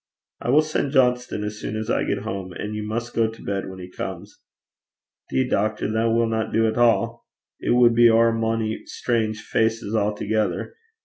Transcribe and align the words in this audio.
'I 0.41 0.49
will 0.49 0.61
send 0.63 0.93
Johnston 0.93 1.43
as 1.43 1.59
soon 1.59 1.75
as 1.77 1.91
I 1.91 2.03
get 2.05 2.23
home, 2.23 2.53
and 2.53 2.73
you 2.73 2.81
must 2.81 3.13
go 3.13 3.29
to 3.29 3.43
bed 3.43 3.69
when 3.69 3.77
he 3.77 3.87
comes.' 3.87 4.39
''Deed, 5.31 5.51
doctor, 5.51 5.87
that 5.91 6.05
winna 6.05 6.49
do 6.51 6.65
at 6.65 6.75
a'. 6.75 7.17
It 7.59 7.75
wad 7.75 7.93
be 7.93 8.09
ower 8.09 8.31
mony 8.33 8.81
strange 8.87 9.41
faces 9.41 9.93
a'thegither. 9.93 10.73